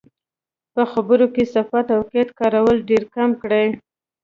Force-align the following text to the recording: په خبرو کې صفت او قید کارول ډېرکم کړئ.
په 0.73 0.81
خبرو 0.91 1.25
کې 1.33 1.43
صفت 1.53 1.87
او 1.95 2.01
قید 2.11 2.29
کارول 2.39 2.77
ډېرکم 2.89 3.29
کړئ. 3.41 3.67